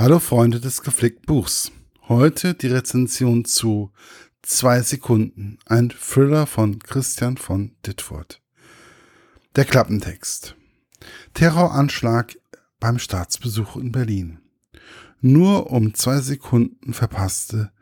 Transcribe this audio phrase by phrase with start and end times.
[0.00, 1.72] Hallo Freunde des gepflegten Buchs.
[2.06, 3.90] Heute die Rezension zu
[4.42, 8.40] Zwei Sekunden, ein Thriller von Christian von Dittfurt.
[9.56, 10.54] Der Klappentext.
[11.34, 12.38] Terroranschlag
[12.78, 14.38] beim Staatsbesuch in Berlin.
[15.20, 17.72] Nur um zwei Sekunden verpasste,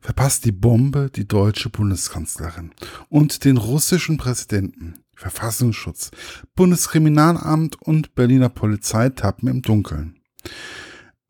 [0.00, 2.72] verpasst die Bombe die deutsche Bundeskanzlerin
[3.10, 5.04] und den russischen Präsidenten.
[5.14, 6.10] Verfassungsschutz,
[6.54, 10.18] Bundeskriminalamt und Berliner Polizei tappen im Dunkeln.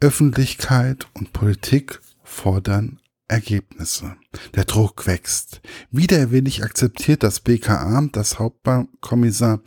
[0.01, 4.17] Öffentlichkeit und Politik fordern Ergebnisse.
[4.55, 5.61] Der Druck wächst.
[5.91, 9.61] Widerwillig akzeptiert das BKA, das Hauptkommissar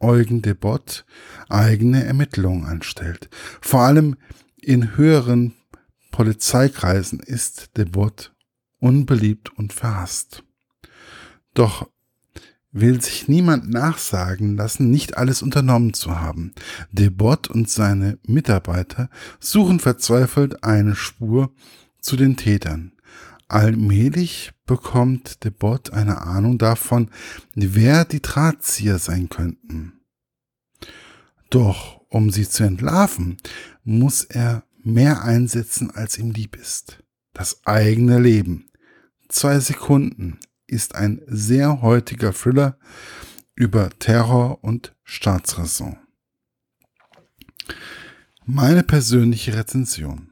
[0.00, 1.06] Eugen de Bott,
[1.48, 3.30] eigene Ermittlungen anstellt.
[3.60, 4.16] Vor allem
[4.60, 5.54] in höheren
[6.10, 8.34] Polizeikreisen ist de Bott
[8.80, 10.44] unbeliebt und verhasst.
[11.54, 11.88] Doch
[12.74, 16.52] will sich niemand nachsagen lassen, nicht alles unternommen zu haben.
[16.90, 21.52] Debott und seine Mitarbeiter suchen verzweifelt eine Spur
[22.00, 22.92] zu den Tätern.
[23.46, 27.10] Allmählich bekommt Debott eine Ahnung davon,
[27.54, 30.00] wer die Drahtzieher sein könnten.
[31.50, 33.36] Doch um sie zu entlarven,
[33.84, 37.04] muss er mehr einsetzen, als ihm lieb ist.
[37.32, 38.66] Das eigene Leben.
[39.28, 42.78] Zwei Sekunden ist ein sehr heutiger Thriller
[43.54, 45.98] über Terror und Staatsräson.
[48.44, 50.30] Meine persönliche Rezension.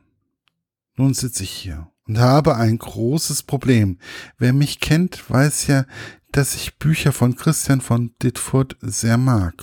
[0.97, 3.99] Nun sitze ich hier und habe ein großes Problem.
[4.39, 5.87] Wer mich kennt, weiß ja,
[6.31, 9.55] dass ich Bücher von Christian von Dittfurt sehr mag,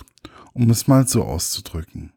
[0.52, 2.12] um es mal so auszudrücken.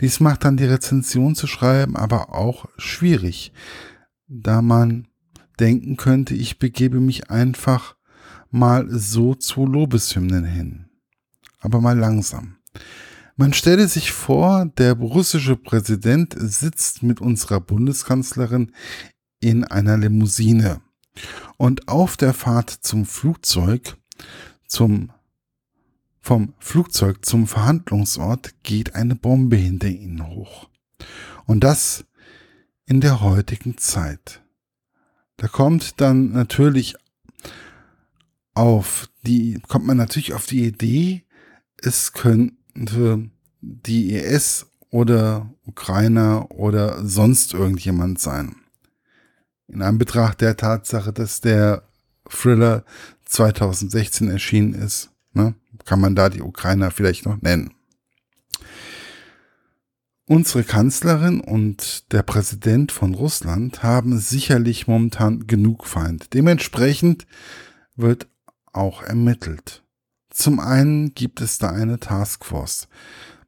[0.00, 3.52] Dies macht dann die Rezension zu schreiben aber auch schwierig,
[4.28, 5.08] da man
[5.60, 7.96] denken könnte, ich begebe mich einfach
[8.50, 10.86] mal so zu Lobeshymnen hin.
[11.60, 12.56] Aber mal langsam.
[13.36, 18.72] Man stelle sich vor, der russische Präsident sitzt mit unserer Bundeskanzlerin
[19.40, 20.80] in einer Limousine
[21.56, 23.96] und auf der Fahrt zum Flugzeug,
[24.66, 25.10] zum
[26.20, 30.68] vom Flugzeug zum Verhandlungsort geht eine Bombe hinter ihnen hoch.
[31.44, 32.04] Und das
[32.84, 34.42] in der heutigen Zeit.
[35.36, 36.96] Da kommt dann natürlich
[38.54, 41.24] auf die, kommt man natürlich auf die Idee,
[41.76, 43.28] es könnte
[43.60, 48.56] die IS oder Ukrainer oder sonst irgendjemand sein.
[49.68, 51.82] In Anbetracht der Tatsache, dass der
[52.28, 52.84] Thriller
[53.26, 55.54] 2016 erschienen ist, ne,
[55.84, 57.75] kann man da die Ukrainer vielleicht noch nennen.
[60.28, 66.34] Unsere Kanzlerin und der Präsident von Russland haben sicherlich momentan genug Feind.
[66.34, 67.28] Dementsprechend
[67.94, 68.28] wird
[68.72, 69.84] auch ermittelt.
[70.30, 72.88] Zum einen gibt es da eine Taskforce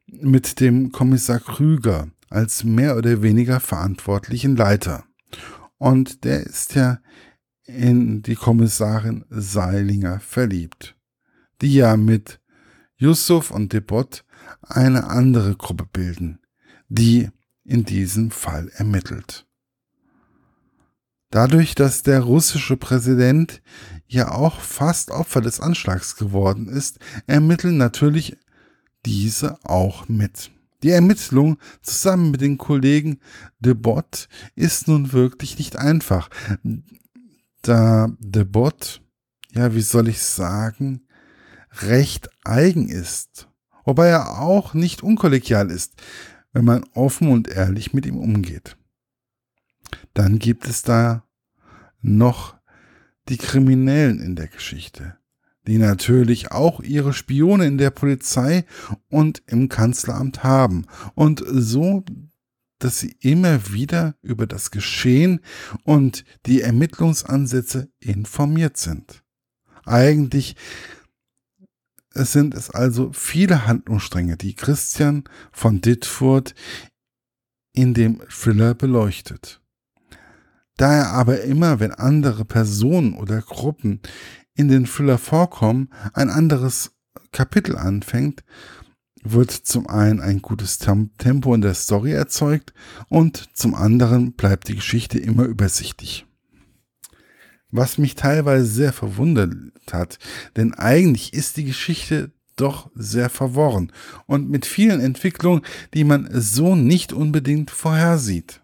[0.07, 5.03] mit dem Kommissar Krüger als mehr oder weniger verantwortlichen Leiter.
[5.77, 6.99] Und der ist ja
[7.65, 10.95] in die Kommissarin Seilinger verliebt,
[11.61, 12.39] die ja mit
[12.95, 14.23] Yusuf und Debott
[14.61, 16.39] eine andere Gruppe bilden,
[16.89, 17.29] die
[17.63, 19.45] in diesem Fall ermittelt.
[21.31, 23.61] Dadurch, dass der russische Präsident
[24.07, 28.35] ja auch fast Opfer des Anschlags geworden ist, ermitteln natürlich
[29.05, 30.51] diese auch mit.
[30.81, 33.19] Die Ermittlung zusammen mit den Kollegen
[33.59, 36.29] de Bott ist nun wirklich nicht einfach,
[37.61, 39.01] da de Bott,
[39.51, 41.05] ja, wie soll ich sagen,
[41.81, 43.47] recht eigen ist,
[43.85, 45.93] wobei er auch nicht unkollegial ist
[46.53, 48.77] wenn man offen und ehrlich mit ihm umgeht.
[50.13, 51.23] Dann gibt es da
[52.01, 52.55] noch
[53.27, 55.17] die Kriminellen in der Geschichte,
[55.67, 58.65] die natürlich auch ihre Spione in der Polizei
[59.09, 62.03] und im Kanzleramt haben und so,
[62.79, 65.41] dass sie immer wieder über das Geschehen
[65.83, 69.23] und die Ermittlungsansätze informiert sind.
[69.85, 70.55] Eigentlich
[72.13, 76.55] es sind es also viele Handlungsstränge, die Christian von Dittfurt
[77.73, 79.61] in dem Thriller beleuchtet.
[80.77, 84.01] Da er aber immer, wenn andere Personen oder Gruppen
[84.55, 86.91] in den Thriller vorkommen, ein anderes
[87.31, 88.43] Kapitel anfängt,
[89.21, 92.73] wird zum einen ein gutes Tempo in der Story erzeugt
[93.09, 96.25] und zum anderen bleibt die Geschichte immer übersichtlich
[97.71, 99.53] was mich teilweise sehr verwundert
[99.91, 100.19] hat,
[100.55, 103.91] denn eigentlich ist die Geschichte doch sehr verworren
[104.25, 105.61] und mit vielen Entwicklungen,
[105.93, 108.61] die man so nicht unbedingt vorhersieht.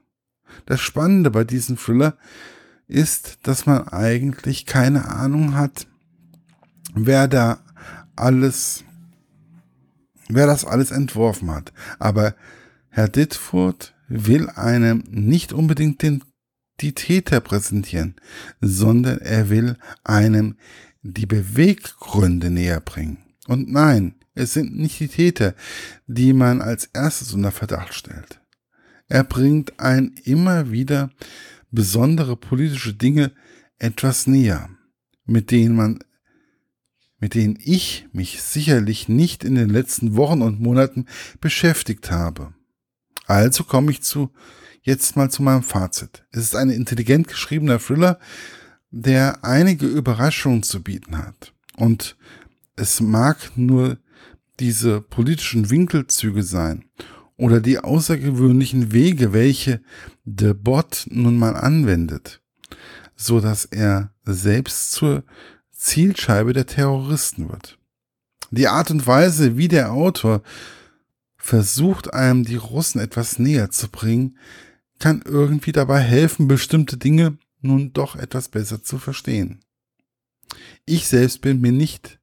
[0.66, 2.18] Das Spannende bei diesem Thriller
[2.88, 5.88] ist, dass man eigentlich keine Ahnung hat,
[6.94, 7.60] wer da
[8.16, 8.84] alles,
[10.28, 11.74] wer das alles entworfen hat.
[12.00, 12.36] Aber
[12.90, 16.24] Herr Dittfurt will einem nicht unbedingt den,
[16.82, 18.16] die Täter präsentieren,
[18.62, 20.58] sondern er will einem
[21.02, 23.18] die Beweggründe näher bringen.
[23.48, 25.56] Und nein, es sind nicht die Täter,
[26.08, 28.42] die man als erstes unter Verdacht stellt.
[29.08, 31.12] Er bringt ein immer wieder
[31.72, 33.32] besondere politische Dinge
[33.78, 34.70] etwas näher,
[35.26, 36.00] mit denen man
[37.18, 41.06] mit denen ich mich sicherlich nicht in den letzten Wochen und Monaten
[41.40, 42.54] beschäftigt habe.
[43.26, 44.32] Also komme ich zu
[44.86, 46.26] jetzt mal zu meinem Fazit.
[46.32, 48.20] Es ist ein intelligent geschriebener Thriller,
[48.92, 51.54] der einige Überraschungen zu bieten hat.
[51.76, 52.16] Und
[52.76, 53.98] es mag nur
[54.60, 56.86] diese politischen Winkelzüge sein
[57.36, 59.82] oder die außergewöhnlichen Wege, welche
[60.24, 62.42] The Bot nun mal anwendet,
[63.16, 65.24] so dass er selbst zur
[65.72, 67.78] Zielscheibe der Terroristen wird.
[68.52, 70.44] Die Art und Weise, wie der Autor
[71.36, 74.38] versucht, einem die Russen etwas näher zu bringen,
[75.00, 79.60] kann irgendwie dabei helfen, bestimmte Dinge nun doch etwas besser zu verstehen.
[80.86, 82.20] Ich selbst bin mir nicht,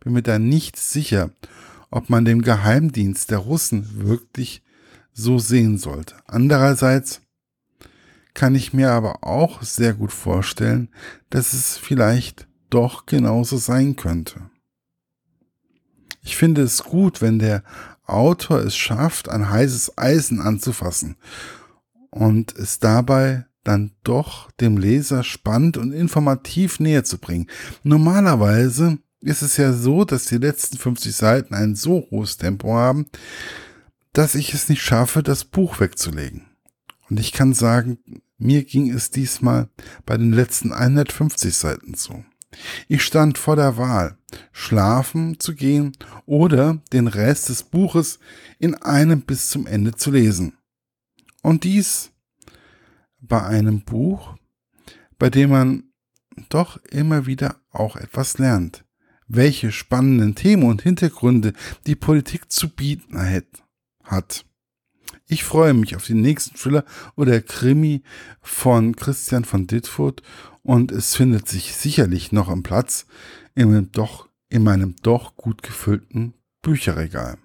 [0.00, 1.30] bin mir da nicht sicher,
[1.90, 4.62] ob man den Geheimdienst der Russen wirklich
[5.12, 6.16] so sehen sollte.
[6.26, 7.22] Andererseits
[8.34, 10.90] kann ich mir aber auch sehr gut vorstellen,
[11.30, 14.50] dass es vielleicht doch genauso sein könnte.
[16.22, 17.62] Ich finde es gut, wenn der
[18.04, 21.16] Autor es schafft, ein heißes Eisen anzufassen
[22.16, 27.46] und es dabei dann doch dem Leser spannend und informativ näher zu bringen.
[27.82, 33.06] Normalerweise ist es ja so, dass die letzten 50 Seiten ein so hohes Tempo haben,
[34.12, 36.46] dass ich es nicht schaffe, das Buch wegzulegen.
[37.10, 37.98] Und ich kann sagen,
[38.38, 39.68] mir ging es diesmal
[40.06, 42.24] bei den letzten 150 Seiten so.
[42.88, 44.16] Ich stand vor der Wahl,
[44.52, 45.92] schlafen zu gehen
[46.24, 48.18] oder den Rest des Buches
[48.58, 50.54] in einem bis zum Ende zu lesen.
[51.46, 52.10] Und dies
[53.20, 54.34] bei einem Buch,
[55.16, 55.84] bei dem man
[56.48, 58.84] doch immer wieder auch etwas lernt,
[59.28, 61.52] welche spannenden Themen und Hintergründe
[61.86, 63.16] die Politik zu bieten
[64.02, 64.44] hat.
[65.28, 66.84] Ich freue mich auf den nächsten Thriller
[67.14, 68.02] oder Krimi
[68.42, 70.22] von Christian von Ditfurt
[70.64, 73.06] und es findet sich sicherlich noch am Platz
[73.54, 77.38] in, doch, in meinem doch gut gefüllten Bücherregal.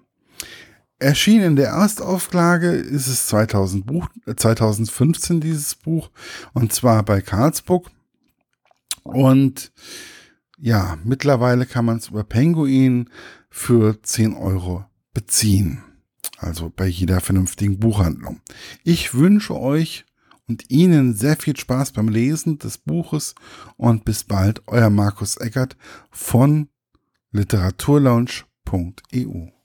[1.02, 6.10] Erschienen in der Erstauflage ist es 2000 Buch, 2015 dieses Buch
[6.52, 7.90] und zwar bei Karlsburg
[9.02, 9.72] und
[10.58, 13.10] ja, mittlerweile kann man es über Penguin
[13.50, 15.82] für 10 Euro beziehen.
[16.38, 18.40] Also bei jeder vernünftigen Buchhandlung.
[18.84, 20.04] Ich wünsche euch
[20.48, 23.36] und Ihnen sehr viel Spaß beim Lesen des Buches
[23.76, 25.76] und bis bald, euer Markus Eckert
[26.10, 26.68] von
[27.32, 29.61] literaturlaunch.eu.